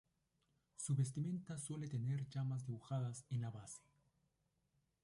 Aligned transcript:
Su 0.77 0.95
vestimenta 0.95 1.59
suele 1.59 1.87
tener 1.87 2.27
llamas 2.27 2.65
dibujadas 2.65 3.23
en 3.29 3.41
la 3.41 3.51
base. 3.51 3.83